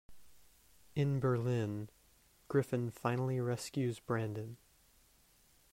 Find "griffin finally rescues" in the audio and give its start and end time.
2.47-3.99